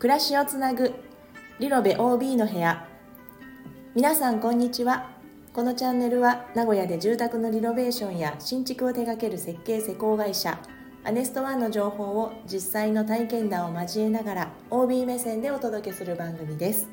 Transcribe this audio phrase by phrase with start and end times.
[0.00, 0.94] 暮らしをつなぐ。
[1.58, 2.88] リノベ OB の部屋。
[3.94, 5.10] 皆さんこんにちは。
[5.52, 10.58] このチャンネルは名古屋で住宅のリノベーションや新築を手掛ける設計施工会社
[11.04, 16.88] アネストワンの情報を実際の体験談を交えながら OB 目線でお届けする番組です。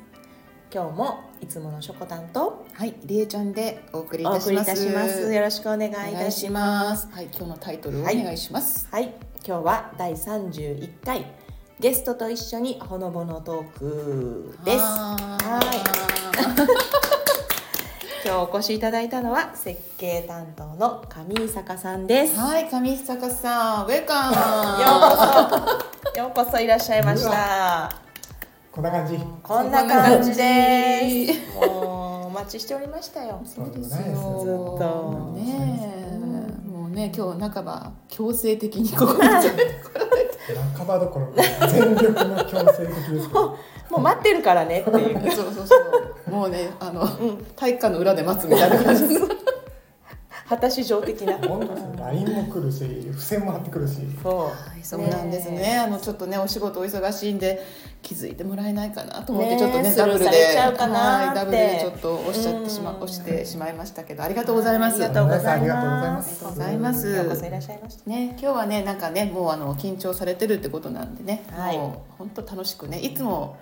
[0.70, 5.32] 今日もいつものしょこたんとはい、りえちゃんでお送りいたします。
[5.32, 7.08] よろしくお願いいたします。
[7.10, 8.22] はい、今日のタイトルをおはい。
[8.22, 8.86] 願いします。
[8.90, 9.14] はい。
[9.46, 11.24] 今日は第31回
[11.80, 14.78] ゲストと一緒にほのぼのトークです。
[14.78, 15.60] は
[18.24, 22.34] 今日お越しいただいたのは設計担当の上井坂さんです。
[22.34, 24.40] よはい、上坂さん、ウェルカうこ
[26.14, 26.20] そ。
[26.20, 27.94] ようこそいらっしゃいました。
[28.72, 29.16] こんな感じ。
[29.40, 33.40] こんな感じでこすもうお待ちしておりましたよ。
[33.44, 35.32] そうですずっと。
[35.36, 39.20] ねえ、もうね、今日半ば強制的にここに。
[40.76, 43.28] 半ばどころか全力の強制的です。
[43.28, 45.76] もう待ってるからねっていうそうそうそ
[46.28, 46.30] う。
[46.30, 47.06] もうね、あの、
[47.56, 49.20] 体育館の裏で待つみたいな感じです。
[50.48, 51.94] 果たし状的な本当ですよ。
[51.98, 53.96] ラインも来るし、付箋も貼ってくるし。
[54.22, 54.50] そう、は
[54.80, 55.78] い、そうなんですね。
[55.78, 57.62] あのちょっとねお仕事お忙しいんで
[58.00, 61.26] 気づいてもらえないかなと思って、ちょっとねダブルでされちゃうかなって。
[61.28, 63.02] はいダブルでちょっとおっしゃってしまうん。
[63.02, 64.94] 押してしまいましたけどありがとうございます。
[65.04, 66.36] ありがとうございありがとうございまます。
[66.36, 67.08] すありがとうございます。
[67.08, 68.10] ようこそいらっしゃいました。
[68.10, 71.76] ね今日はねなんかねもうあの緊張されてるってことなんでね、はい。
[71.76, 73.58] もう本当楽しくねいつも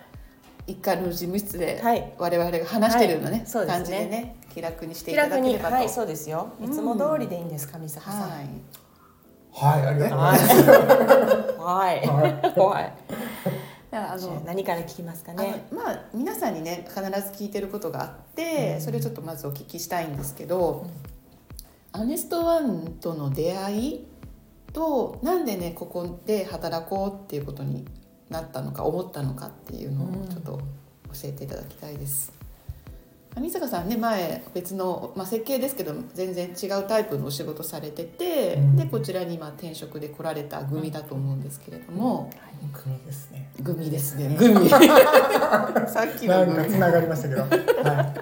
[0.66, 2.12] 一回の事務室ではい。
[2.18, 3.46] 我々が話してるようなね、はい。
[3.46, 3.76] そうですね。
[3.76, 5.74] 感じでね気楽にしていただければと。
[5.74, 6.52] はいそうですよ。
[6.62, 8.20] いつも通りでいいんです上坂さん。
[8.22, 8.46] はい。
[9.58, 12.20] はい、ありがとうござはいいます。
[12.20, 12.42] はい。
[12.44, 12.92] は怖い
[13.96, 15.66] あの何から聞きますかね？
[15.72, 20.86] まあ皆さんにね必ず聞いてることがあって、それをちょっとまずお聞きしたいんですけど、
[21.92, 24.06] アネストワンとの出会い
[24.72, 27.86] となんでねここで働こうっていうことに
[28.28, 30.62] なったのか思ったのかっていうのをちょっと教
[31.24, 32.35] えていただきたいです。
[33.38, 38.76] 上坂さんね前別の、まあ、設計ですけど全然違うタイプのお仕事されてて、うん。
[38.76, 42.30] でこちらに今転職で来られた組だと思うんですけれども、
[42.72, 43.50] 組ですね。
[43.62, 44.34] 組ですね。
[44.38, 47.42] 組 さっきの組なんか繋がりましたけど。
[47.42, 48.14] は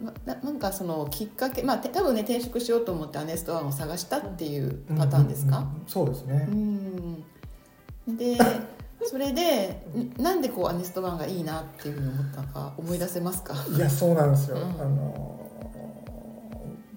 [0.00, 4.94] まななんかそのきっかけまあて多分ね転職しようと思ってアネストワンを探したっていうい。
[4.96, 6.38] パターンですか、うんうんうんそうですうね。
[6.44, 7.24] ん。
[8.16, 8.38] で
[9.04, 9.82] それで
[10.18, 10.22] ん。
[10.22, 13.54] なんでこうアネストワンがいいなっていうふうに思ったのか思い出せますか？
[13.74, 14.56] いや、そうなんですよ。
[14.56, 14.62] うん。
[14.62, 15.38] あのー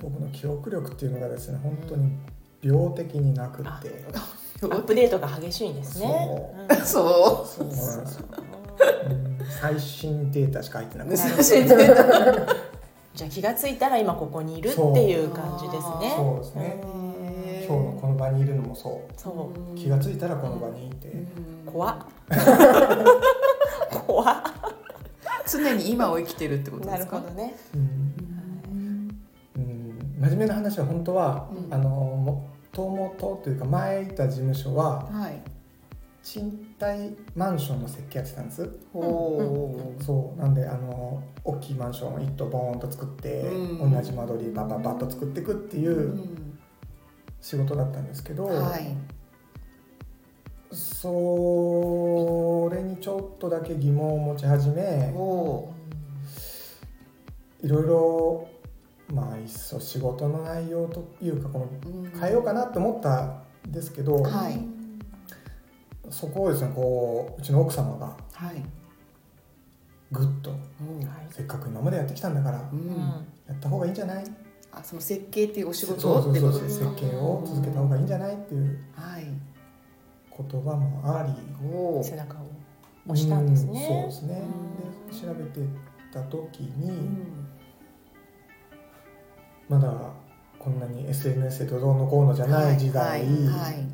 [0.01, 2.12] 僕の記憶力っていうのがですね、本当に
[2.63, 4.03] 病的になくって。
[4.63, 6.28] アップデートが激しいんですね。
[6.28, 6.73] そう。
[6.73, 8.25] んそそうなんですよ。
[9.09, 9.38] うん。
[9.62, 11.18] 最新データしか入ってなくて。
[13.13, 16.13] じゃあ気がついたら今ここにいるっていう感じですね。
[16.16, 16.81] そうですね。
[17.74, 19.14] う今日のこの場にいるのもそう。
[19.20, 19.76] そう。
[19.78, 21.12] 気がついたらこの場にいて、
[21.66, 21.98] 怖っ。
[24.08, 24.36] 怖っ。
[25.48, 27.20] 常に今を生きてるってことなるですか？
[27.20, 27.56] ほどね。
[27.76, 29.18] うん。
[29.56, 31.74] うん、真面目な話は本当は、うん。
[31.74, 35.42] あのもともとというか前いた事務所ははい。
[36.24, 38.70] 賃貸マンションの設計やってたんです。
[38.94, 40.40] ほうそう。
[40.40, 43.92] なんであの大きいマンションを一棟ボーンと作って、うん。
[43.92, 46.38] 同じ間取りバババッと作っていくっていううん
[47.41, 48.96] 仕事だったんですけど、はい。
[50.74, 55.74] それにちょっとだけ疑問を持ち始めお
[57.62, 58.47] いろいろ
[59.13, 62.12] まあいっそ仕事の内容というかこのうん。
[62.18, 63.24] 変えようかなと思った
[63.68, 64.62] んですけど、はい。
[66.09, 68.63] そこをですねこううちの奥様がはい。
[70.12, 70.59] ぐっとうん。
[71.31, 72.97] せっかく今までやってきたんだからううんん。
[73.47, 74.24] やった方がいいんじゃない？
[74.74, 76.92] あその設計っていうお仕事そうそうってことですか？
[76.96, 79.24] 計を続けた方がいいんじゃないっていうはい。
[79.24, 81.34] 言葉もあり
[81.68, 82.48] お背中を
[83.08, 83.72] 押したんですね。
[83.72, 84.42] うんそうですね。
[85.12, 85.20] うん。
[85.20, 85.60] で調べて
[86.14, 87.48] た時に、うん。
[89.70, 89.94] まだ
[90.58, 93.86] こんなに SNS でどうのこうのじゃない時代、はいはい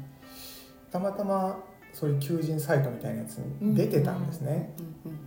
[0.91, 1.59] たまたま
[1.93, 4.73] そういう求人サイトみたいなやつに出てたんですね、
[5.05, 5.19] うんうん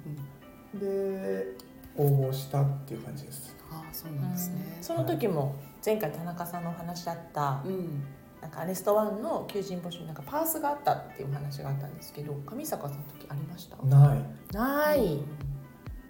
[0.75, 1.37] うん。
[1.45, 1.57] で
[1.97, 4.79] 応募したっていう感じですああそうなんですね。
[4.81, 8.03] その時も前回田中さんのお話だったうん。
[8.41, 13.77] なんかアネストワンの求人募集になんかパースがあったっていう話があったんですけど上坂さんの時ありました？
[13.85, 14.55] ない。
[14.55, 15.19] ない。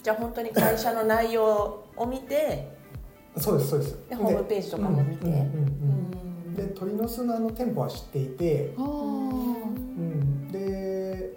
[0.03, 2.77] じゃあ本当に会社の内容を見て
[3.37, 3.99] そうですそうです。
[4.09, 5.27] でホームページとかも見て。
[6.57, 11.37] で鳥の巣のあの店舗は知っていて、うん、で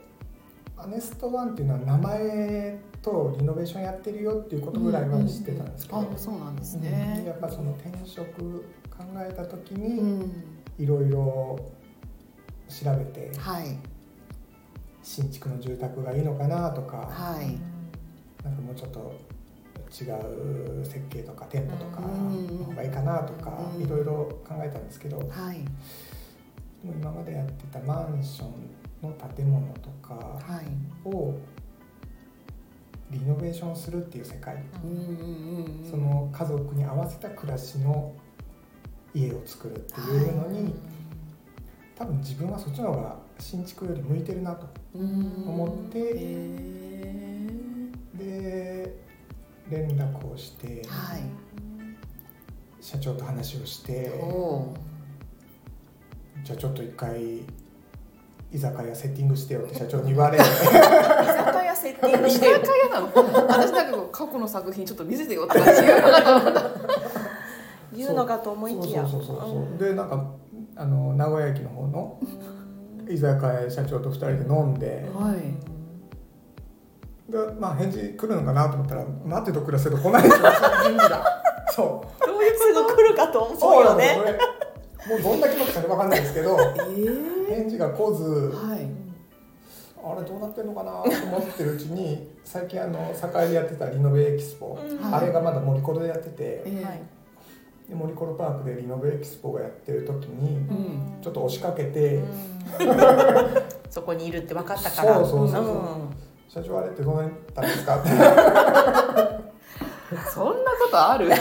[0.75, 6.83] アネストワンっていうのは名前とリノベーションやってるよっていうことぐらいは知ってたんですけど、あそうなんですうん。
[6.83, 9.93] ねやっぱその転職考えた時うに
[10.25, 10.31] ん。
[10.79, 11.59] いろいろ
[12.69, 13.77] 調べてはい。
[15.03, 17.59] 新築の住宅がいいのかなとか、はい。
[18.43, 19.13] なんかもうちょっと
[19.91, 20.09] 違
[20.81, 24.13] う設計とか店舗とかうんの方がいいかなとかうんいろいろ
[24.47, 25.57] 考えたんですけど、ではい。
[26.83, 31.07] も今までやってたマンションの建物とかはい。
[31.07, 31.37] を
[33.11, 34.57] リノベーションするっていう世界、
[35.89, 38.13] その家族に合わせた暮らしの
[39.13, 40.73] 家を作るっていうのに、
[41.95, 46.13] 多分自分はそっちの方が新築より向いてるなとうん思ってへ
[48.15, 48.95] で
[49.69, 51.21] 連絡をしてーはい。
[52.81, 54.73] 社長と話をしてお
[56.43, 57.41] じゃあちょっと一回
[58.51, 60.37] 居酒屋セッティングしてよって社長に言われ
[61.83, 62.47] セッティング居酒して。
[62.47, 62.59] よ
[62.89, 63.11] 屋なの
[63.47, 66.71] 私なんかこう過去の作品ちょっと見せてよって感じが
[67.93, 69.05] 言うのかと思いきや。
[69.05, 70.25] そうそうそうそうでなんか
[70.77, 72.19] あの名古屋駅の方の
[73.09, 75.09] 居酒屋社長と2人で飲んで。
[75.13, 75.73] はい。
[77.31, 80.49] で、まあ、返事来るのかなと思ったら待てと暮らせと来ないんですよ
[80.83, 81.25] 返事が
[81.71, 82.27] そう。
[82.27, 84.37] どういうすぐ来るかと思うそうなよね。
[85.07, 86.57] もうどんだけのか分かんないですけど。
[86.59, 87.55] えー。
[87.55, 88.23] 返事が来ず。
[88.55, 89.12] はい
[90.05, 92.99] あれどうなってんのかなと思ってるうちに 最近あの
[93.45, 95.13] 栄でやってたリノベエキスポ、うん。
[95.15, 97.01] あれがまだ森コロでやっててえーはい。
[97.89, 101.21] で森コロパークでリノベエキスポがやってる時にうん。
[101.21, 102.19] ちょっと押しかけて、
[103.89, 105.15] そこにいるって分かったから。
[105.15, 105.75] そうそうそうそう。
[105.75, 105.79] ん。
[106.49, 107.97] 社長あれってどうなったんですか？
[107.99, 108.09] っ て
[110.33, 111.29] そんなことある？
[111.31, 111.35] へ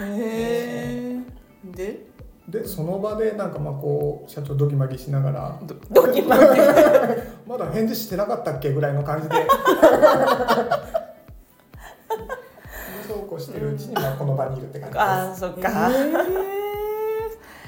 [0.00, 1.18] え。
[1.64, 2.09] で？
[2.50, 6.42] でその場でなんかまあこう社長ドキマギしながらどドキマキ
[7.48, 9.36] まだ返事してなかったっけぐらいの感じで。
[13.06, 15.02] そうこうしてるうちにまあこの場にいるって感じです。
[15.02, 15.90] ああそっえか、ー。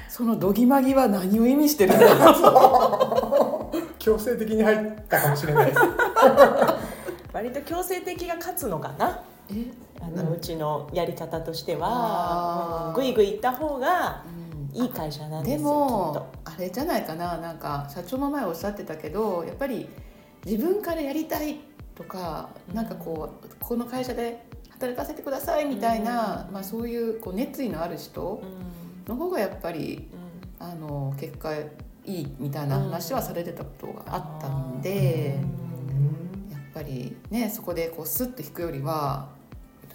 [0.09, 4.79] そのどぎまぎは何を意味してるんだろう強制的に入っ
[5.09, 5.79] たかもしれないです。
[7.33, 9.21] 割と強制的が勝つのかな？
[9.49, 9.65] え？
[10.01, 12.93] あの、うちのやり方としては。
[12.95, 14.23] ぐいぐい行った方が
[14.73, 19.87] いい会社なんですでよもあれじゃないかななんか社長も前おっしゃってたけどやっぱり
[20.45, 21.59] 自分からやりたい
[21.95, 22.75] とか、うん。
[22.75, 28.41] なんかこうこの会社で働かせてくださいみたいな、うんまあ、そういうこう熱意のある人
[29.07, 30.23] の方がやっぱりうん。
[30.59, 31.53] あの結果
[32.05, 36.51] いいみたいな話はされてたことがあったんで、うん。
[36.51, 39.29] やっぱりねそこでこうスッと引くよりは「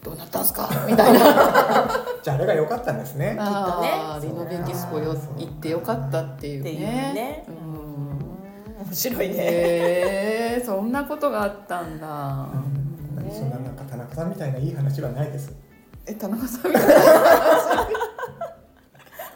[0.03, 0.69] どうなったんすか?
[0.87, 1.21] 」みたいな。
[2.23, 3.91] じゃああれが良かったんですねきっとね
[4.23, 6.71] リノベキスポよ行ってよかったっていうね。
[7.13, 7.59] うねうん
[8.87, 12.07] 面白いね、へえそんなことがあったんだ。
[12.07, 12.11] う
[12.57, 15.53] んそんななんか田中さんみたいないい話はないです
[16.07, 16.95] え田中さんみたいな。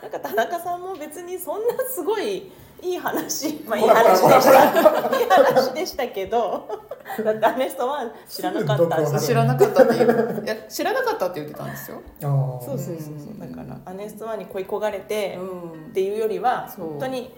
[0.02, 2.50] なんか田中さんも別にそんなすごい
[2.82, 3.62] いい話。
[3.66, 5.18] まあいい話でした。
[5.20, 6.68] いい話でしたけど。
[7.24, 9.20] だってアネストは知らなかった。
[9.20, 10.42] 知らなかったっていう。
[10.44, 12.02] いや知らなかったって言ってたんですよ？
[12.20, 13.38] そうそうそうそう。
[13.38, 15.88] だからアネストワンに恋焦がれてうん。
[15.90, 17.32] っていうよりは本当に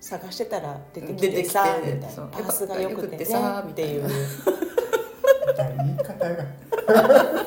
[0.00, 2.06] 探してたら出てき出てきててさみたいな。
[2.28, 4.08] パースが良くてよくてねさっていう。
[4.08, 6.44] 言い方が。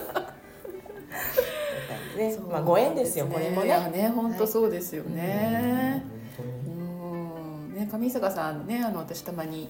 [2.17, 3.89] ねそうまあご縁ですよこれもね。
[3.91, 6.16] ね本当そうですよね。
[7.87, 9.69] 上坂さんねあの私たまに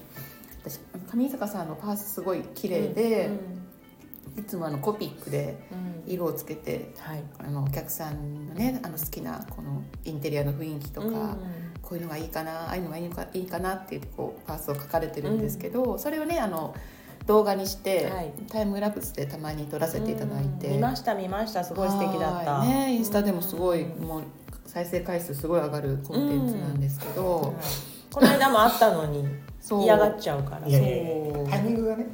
[0.64, 3.30] 私上坂さんのパースすごい綺麗で、
[4.36, 5.88] いつもあのコピックでうん。
[6.10, 7.22] 色をつけてはい。
[7.38, 11.12] あのお客さんのねあの好きなこのインテリアの雰囲気とか、うん
[11.80, 16.74] こういうのがいいかなああいうのがいいのかいいかなって言ってこうパースを書かれてるんですけど、それをねあの
[17.26, 18.32] 動画にして、はい。
[18.50, 21.64] タイムラプスでたまに撮らせていただいて、うん見ました見ました。
[21.64, 22.52] すごい素敵だった。
[22.58, 22.68] はい。
[22.68, 24.06] ねインスタでもすごい、うん。
[24.06, 24.22] もう
[24.66, 27.54] 再生回数すごい上がるコンテンツなんですけど、はい
[28.18, 29.24] この間もあったのに
[29.84, 30.66] 嫌がっちゃうから。
[30.66, 31.34] いやいやいや。
[31.34, 31.48] そう。
[31.48, 32.06] タイミングがね。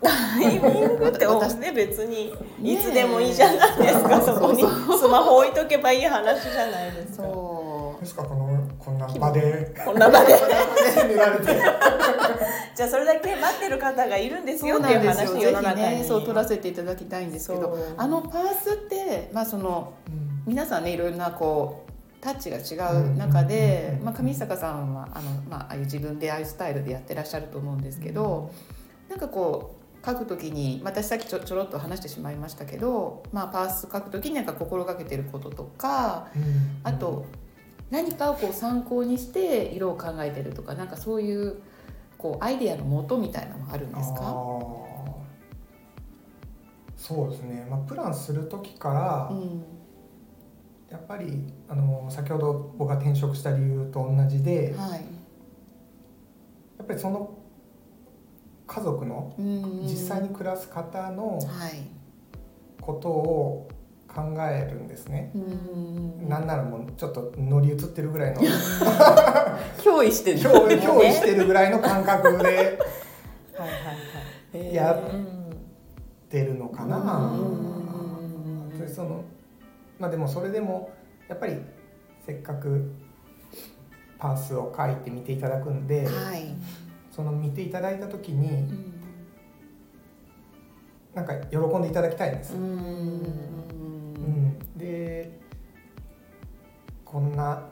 [0.00, 2.32] タイミングって私ね別に。
[2.60, 4.62] ねいつでもいいじゃないですかそこに。
[4.62, 7.24] スマホ置いとけばいい話じゃないですか。
[7.24, 8.00] そう。
[8.00, 9.74] ですかこのこんな場で。
[9.84, 10.34] こんな場で
[11.08, 11.46] 見られて。
[12.78, 19.94] じゃあそれだけ待ってる方がいるんですよってないう話世のぜひ中にねそう撮らせていただきたいんですけどあのパースってまあその
[20.46, 21.87] 皆さんねいろいろなこう
[22.20, 28.50] タッチが違う中で、うんまあ、上坂さんはあの、まあ、ああいう自分でああいうスタイルでやってらっしゃると思うんですけど、
[29.08, 36.80] なんかこう書くときにまあ私さっきちょちょろっと話してしまいましたけど、まあ、パース書くときになんか心がけてることとかうん。
[36.84, 37.26] あと
[37.90, 41.60] 何かをこう参考にして色を考えてるとかなんかそういう
[42.18, 44.98] こうアイデアの元みたいなのはあるんですあかー。
[46.96, 49.77] そうですね、まあ、プランする時から、うん
[50.90, 55.04] やっぱりあの先ほど僕が転職した理由と同じで、はい。
[56.86, 57.30] ぱりその
[58.66, 61.88] 家族のうん実際に暮らす方のはい。
[62.80, 63.68] ことを
[64.08, 65.30] 考えるんですね。
[65.34, 68.40] うんなんならもうちょっと乗り移ってるぐらいの
[69.84, 70.38] 憑依してる。
[70.38, 72.78] 憑依憑依してるぐらいの感覚で はいはいはい。
[74.54, 75.26] えーやっうん
[76.30, 77.32] てるのかな。
[78.94, 79.20] その
[79.98, 80.92] まあでもそれでも
[81.28, 81.56] やっぱり
[82.24, 82.90] せっかく
[84.18, 86.54] パースを書いて見ていただくんで、はい。
[87.10, 88.94] その見ていただいた時にうん。
[91.14, 92.54] なんか喜んでいただきたいんです。
[92.54, 92.66] うんう
[94.20, 95.38] んで
[97.04, 97.62] こんな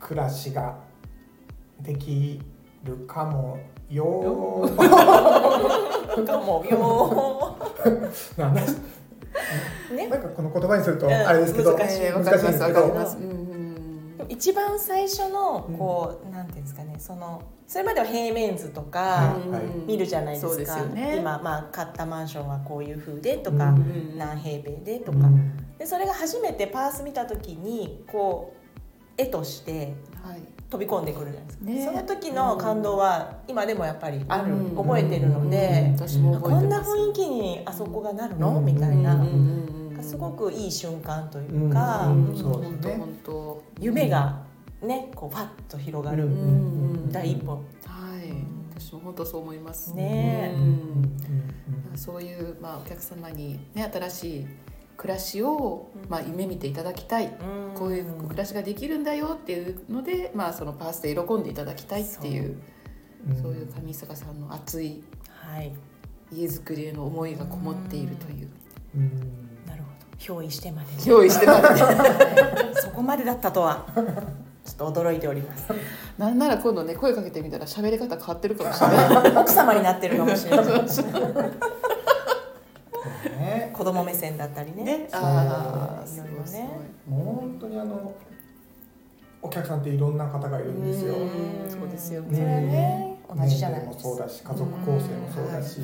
[0.00, 0.78] 暮らしが
[1.80, 2.40] でき
[2.82, 4.64] るかもよ。
[4.66, 4.76] ー
[6.26, 7.56] かもよ
[9.94, 10.08] ね。
[10.08, 11.12] なんかこの言葉にするとうん。
[11.12, 12.04] あれですけど、難しい。
[12.04, 12.80] えーわ難しいんかります。
[12.82, 13.16] わです。
[13.16, 13.30] けど
[14.28, 19.36] 一番最初のこう、なんていうんですかねそのそれまでは平面図とか
[19.86, 21.16] 見るじゃないですか、そうですよね。
[21.18, 24.18] 今、まあ、買ったマンションはこういう風でとか、うん。
[24.18, 25.56] 何平米でとか、うん。
[25.78, 28.54] でそれが初めてパース見た時にこ
[29.18, 30.40] う絵としてはい。
[30.70, 31.84] 飛び込んでくるじゃないですか、ね。
[31.84, 38.64] その時の感動は今でもやっぱりある、うん覚えてるので、私も覚えこんな雰囲気にあそこがなるの、うん。
[38.64, 39.79] みたいな、うんうん
[40.10, 44.42] すごくいい瞬間というか、うんそうですね本当本当夢が
[44.82, 46.28] ねこうパッと広がる、
[47.12, 47.60] 第一歩は
[48.18, 48.34] い
[48.76, 54.46] 私も本当そう思いますねうんそういう、まあ、お客様に、ね、新しい
[54.96, 57.32] 暮らしを、まあ、夢見ていただきたい、
[57.74, 62.60] こういう暮らしができるんだよっていうので、まあ、そのパースで喜んでいただきたいっていう
[63.28, 65.72] うんそういう上坂さんの熱いはい
[66.32, 68.48] 家づくりへの思いがこもっているという
[68.96, 69.49] うんなるほど
[70.20, 71.02] 憑依してまでね。
[71.06, 71.80] 用意してますね。
[72.76, 73.86] そこまでだったとは。
[74.64, 75.66] ちょっと驚いております。
[76.18, 79.36] なんなら今度ね声かけてみたら喋り方変わってるかもしれない。
[79.36, 80.66] 奥様になってるかもしれない
[83.40, 83.70] ね。
[83.72, 84.84] 子供目線だったりね。
[84.84, 85.08] ね。
[85.12, 86.68] ああいろいろね。
[87.08, 88.12] もう本当にあの
[89.42, 91.14] お客さんっていろんな方がいるんですよ。
[91.14, 91.70] うん。
[91.70, 93.16] そうですよね。
[93.34, 95.00] 同じじゃない年齢もそうだし家族構成も
[95.32, 95.80] そうだし、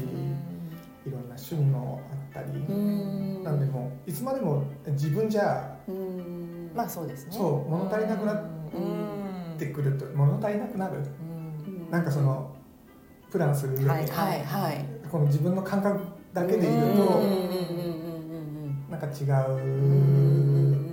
[1.07, 3.45] いろんな趣味もあったり、うん。
[3.45, 6.73] なんでもういつまでも自分じゃうん。
[6.75, 7.33] まあそうですね。
[7.33, 8.45] そう物足りなくなっ
[8.75, 9.59] うん。
[9.59, 10.99] てくると物足りなくなる。
[10.99, 11.91] うん。
[11.91, 12.55] なんかその
[13.31, 14.85] プランする上で、はいはいはい。
[15.11, 16.01] この自分の感覚
[16.33, 18.03] だけでいると、うんうんうんうんう
[18.89, 20.87] んなんか違う。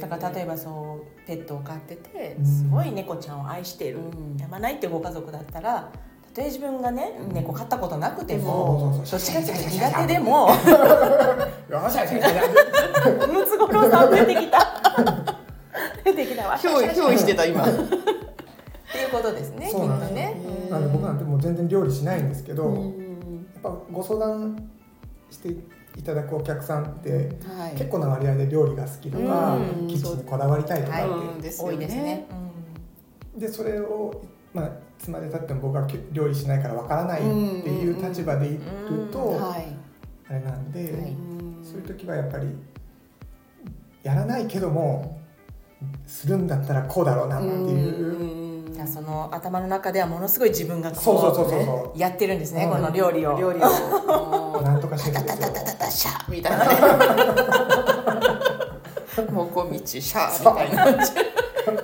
[0.00, 2.46] だから例えばそうペットを飼っててうん。
[2.46, 4.36] すごい猫ちゃんを愛している、うん。
[4.36, 5.98] やまないっていうご家族だったらた
[6.34, 7.34] とえ自分がね、うん。
[7.34, 10.54] 猫飼ったことなくてもどっちかっていうと苦手でもム
[13.46, 15.36] ツゴロウさん出てきた。
[16.04, 16.56] 出てきたわ。
[16.56, 17.62] 憑依憑依してた今。
[17.64, 17.66] っ
[18.92, 20.34] ていうことですねそうなね
[20.66, 24.68] うんなんで僕なんてもう全然料理しないんですけど、やっうんぱご相談
[25.30, 25.48] して
[25.96, 27.10] いただくお客さんって
[27.46, 27.76] はい。
[27.76, 29.86] 結構な割合で料理が好きとか、うん。
[29.88, 32.26] キッチンにこだわりたいとかって、多いですね、
[33.36, 34.22] でそれを、
[34.52, 34.70] まあ、い
[35.00, 37.28] つまでたっても僕は料理しないからわからないって
[37.70, 38.60] いう立場でいる
[39.10, 39.74] と、はい。
[40.28, 40.90] あれなんで、はい。
[41.64, 42.48] そういう時はやっぱり
[44.02, 45.18] やらないけども
[46.06, 47.54] するんだったらこうだろうなっていう、
[48.20, 48.40] うん
[48.70, 51.98] じゃあその頭の中ではものすごい自分がそうそうそうこそう。
[51.98, 52.70] やってるんですね、うん。
[52.70, 53.38] この料理を。
[53.38, 53.64] 料理を。
[54.62, 55.20] なんとかしてる。
[55.20, 56.70] んですよタタタタシャーみたいなね
[59.32, 61.04] もこみちシャーみたいな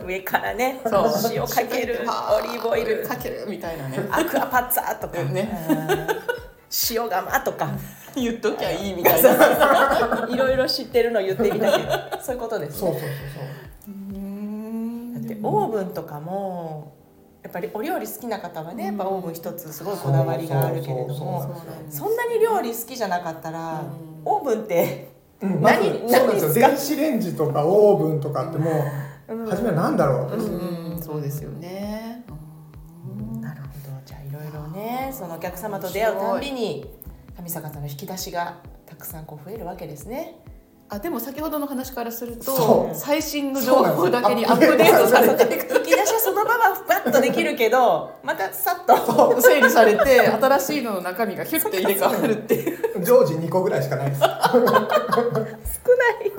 [0.06, 1.12] 上からねそう。
[1.32, 3.06] 塩かけるオリーブオイル。
[3.06, 3.98] かけるみたいなね。
[4.10, 6.06] アクアパッツァとか、ねうん。
[6.90, 7.70] 塩釜とか。
[8.14, 10.26] 言っときゃいいみたいな。
[10.30, 12.22] いろいろ知ってるの言ってみたけど。
[12.22, 12.78] そういうことですね。
[12.78, 13.10] そうそうそう
[15.14, 16.94] だってオーブンとかも
[17.42, 21.64] やっぱりお料理好きな方はねやっぱオーブン一つすごいこだわりがあるけれどそうもそうそう。
[21.90, 23.84] そんなに料理好きじゃなかったら
[24.24, 25.08] オーブンって
[25.40, 26.26] そう、うん、何そうなんですよ。
[26.26, 26.68] 何ですか？
[26.68, 28.82] 電子レンジとかオーブンとかってもうんう
[29.28, 32.24] 初めは何だろう、うんそうですよね。
[33.40, 34.00] なるほど。
[34.04, 36.86] じゃあいろいろねそのお客様と出会うたんびに
[37.42, 40.40] 上坂さんの引き出しがたくさんこう増えるわけですね。
[40.88, 42.94] あでも先ほどの話からするそとう。
[42.94, 45.58] 最新の情報だけにアップデートされてい。
[45.58, 49.40] く 引き出しはそのままふわっとできるけどまたさっと。
[49.40, 53.04] 整理されて新しいのの中身がヒュッて入れ替わるっていう。
[53.04, 54.20] 常時2個ぐらいしかないです。
[54.20, 56.30] 少ない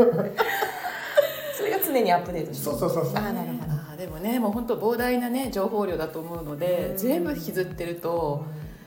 [1.87, 3.15] 常にアップデートしてそうそうそうそう。
[3.17, 3.71] あなるほど。
[3.73, 8.45] あーでもねもう本当膨大なね情報量だと思うので全部引きずってると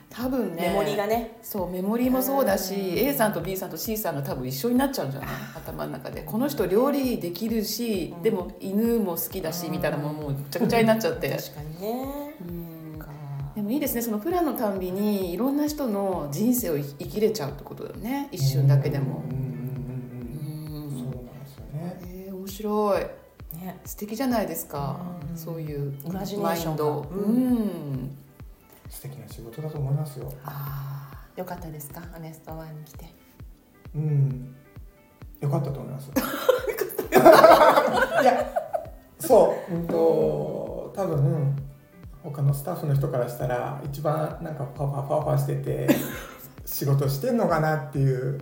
[0.09, 1.37] 多分ねメモリがね。
[1.41, 2.97] そうメモリもそうだしうん。
[2.97, 5.29] A さんと B さんと C さんが多分一緒になっちゃうんじゃない？
[5.55, 6.21] 頭の中で。
[6.23, 8.23] この人料理できるし、うん。
[8.23, 12.35] でも犬も好きだしうんみたいなもんもうぐちゃぐちゃになっちゃって、 確かにね。
[12.93, 12.99] うん。
[12.99, 13.07] か。
[13.55, 18.27] でもいいですねそのプランのたんびにいろんな人の人生を生きれちゃうってことだよね。
[18.31, 19.23] 一瞬だけでも。
[19.29, 19.50] うん
[22.51, 23.01] 白い。
[23.57, 23.79] ね。
[23.85, 25.37] 素敵じゃないですか、うん。
[25.37, 26.83] そういうイマジネーションが。
[26.83, 27.07] マインド。
[27.11, 27.53] ううん。
[28.05, 28.17] ん、
[28.89, 30.31] 素敵な仕事だと思いますよ。
[30.45, 32.01] ああよかったですか？
[32.15, 33.05] アネストワンに来て。
[33.95, 34.55] うん。
[35.39, 36.11] よかったと思います。
[37.11, 38.51] いや
[39.19, 39.73] そう。
[39.73, 41.55] うんと多分
[42.23, 45.87] 他のスタッフの人からしたら一番なんかファファファファしてて
[46.65, 48.39] 仕事してんのかなっていう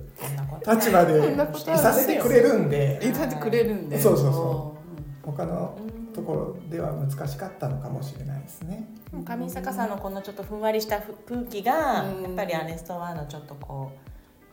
[0.67, 2.99] 立場でいさせてくれるんで。
[3.01, 3.99] 言ってくれるんで。
[3.99, 4.77] そうそうそ
[5.23, 5.89] 他のうん。
[6.13, 8.89] ところでは難しかったのかもしれないですね。
[9.25, 12.23] 上坂さんのこのちょっとふんわりした空気がうん。
[12.23, 13.91] やっぱりアネストワンのちょっとこ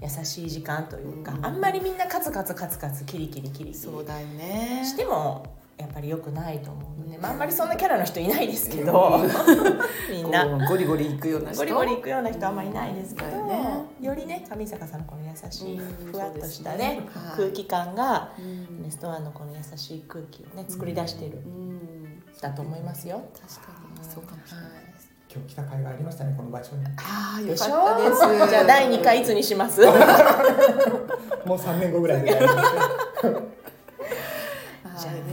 [0.01, 1.47] う優しい時間というかうん。
[1.47, 3.75] あんまりみんなカツカツカツカツキリキリキリキリ。
[3.75, 4.83] そうだよね。
[4.85, 5.45] しても
[5.78, 9.21] やっぱり良くないと思うので、まあ、あんまりそんなキャラの人いないですけど
[10.11, 10.47] みんな。
[10.66, 11.59] ゴリゴリいくような人？
[11.59, 13.85] ゴリゴリいくような人あんまりいないですけど、うんね。
[14.00, 16.12] よりね上坂さんのこの優しいうん。
[16.12, 16.87] ふわっとしたねね。
[17.12, 17.37] はい。
[17.37, 18.78] 空気感がうん。
[18.80, 22.23] アネストワンのこの優しい空気をね作り出しているうん。
[22.40, 23.23] だと思いますよ。
[23.38, 24.09] 確かに。
[24.09, 25.11] そうかもしれないです。
[25.33, 26.85] 今日来た甲斐がありましたねこの場所に。
[26.87, 28.49] ああよかったです。
[28.50, 29.83] じゃあ第2回いつにします？
[31.45, 32.40] もう3年後ぐらいで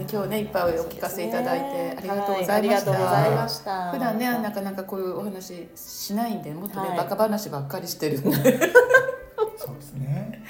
[0.03, 3.91] やりましょはいね今日ねいっぱいお聞かせいただいてありがとうございました、はありがとうございました。
[3.91, 6.97] 普段ねなかなかこういうお話しないんでもっとね、はい。
[6.97, 8.29] バカ話ばっかりしてるんで。
[8.29, 8.33] う。
[9.57, 10.43] そうですね。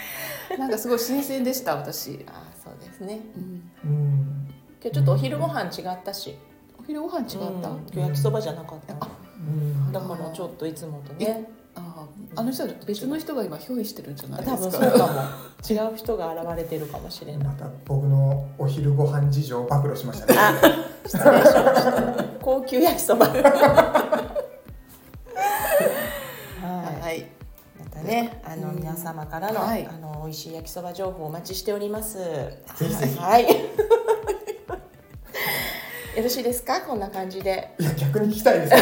[0.57, 3.19] なんかすごい新鮮でした私、あそうですね。
[3.36, 4.48] うん。
[4.81, 6.36] 今日ちょっとお昼ご飯違ったし、
[6.79, 7.77] お昼ご飯違った、うん。
[7.81, 8.93] 今日焼きそばじゃなかった。
[9.00, 9.91] あうん。
[9.91, 14.80] だからちょっといつもとねあああの人は別の人が今憑依してるんじゃないで多すか？
[14.80, 15.13] 分そうかも。
[15.70, 17.48] 違う人が現れてるかもしれない。
[17.48, 20.36] また僕のお昼ご飯事情を暴露しましたね。
[20.38, 20.53] あ
[21.06, 22.24] 失礼しました。
[22.41, 23.28] 高級焼きそば。
[23.32, 23.43] はい。
[27.02, 27.26] はい。
[27.80, 29.86] またねあのうん皆様からの,、はい。
[29.88, 32.17] あの美味しい焼きそば情報お待ちしております。
[32.17, 33.17] ぜひぜひ。
[33.19, 33.45] はい。
[36.15, 36.82] よろしいですか？
[36.82, 37.74] こんな感じで。
[37.80, 38.74] いや逆に聞きたいです。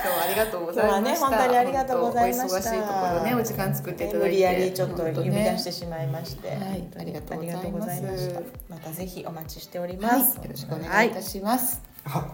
[0.00, 1.00] はい、今日はありがとうございました。
[1.00, 2.58] ね本当にありがとうございました。
[2.58, 4.28] 忙しいところね、お時間作っていただいて。
[4.28, 6.88] 無理やりちょっと呼び出してしまいまして、はい。
[6.98, 7.38] ありがとう
[7.72, 8.40] ございました。
[8.68, 11.82] またぜひお待ちしておりまはい、す、よろしくお願いいたします。
[12.04, 12.26] あ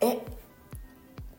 [0.00, 0.18] え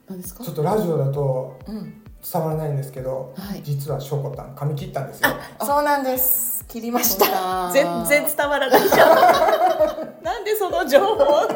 [0.10, 0.52] 何ですかちょ。
[0.52, 3.62] っとラジオだとうん、伝わらないんですけど、はい。
[3.64, 5.30] 実はショコタン髪切ったんですよ。
[5.62, 6.66] そうなんです。
[6.68, 7.26] 切りました。
[7.26, 10.22] だ全然伝わらないじゃん。
[10.24, 11.48] なんでその情報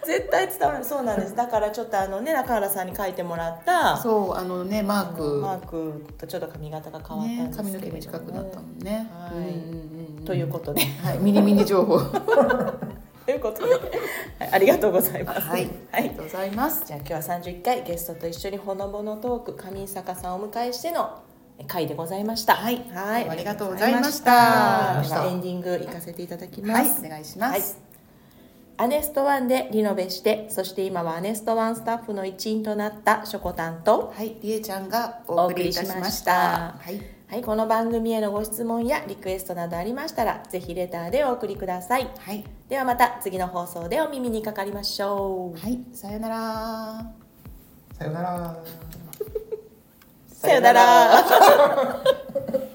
[0.06, 5.22] 絶対伝わらないそうなんですだからちょっとあのね中原さんに書いてもらったそう、あのね、マーク。
[5.40, 9.10] マークとちょっと髪型が変わったんねで、すけれども髪の毛短くなったもんね。
[9.12, 11.96] はいうんうんということではい、ミニミニ情報。
[11.96, 12.74] は
[13.24, 13.80] ということで、はい
[14.52, 15.40] ありがとうございます。
[15.40, 16.84] い、はいありがとうございます。
[16.86, 21.10] じゃあ今日は31回ゲストと一緒にほのぼのトーク上坂さんをお迎えしての
[21.66, 22.54] 回でございました。
[22.54, 27.89] はい、はいありがとうございましたではエンディング行かせていただきまはいす。、お願いします。
[28.80, 36.76] アネストワンでリノベして、そして今はアネストワンスタッフの一員となったしょこたんと、はい、りえちゃんがお送りいたしました。
[36.78, 42.08] はい、はい、この番組へのご質問やリクエストなどありましたら、ぜひレターでお送りください。
[42.20, 45.60] はい、ではまた次の放送でお耳にかかりましょう。
[45.60, 47.12] はい、さよなら。
[47.98, 48.56] さよなら。
[50.32, 51.22] さよなら。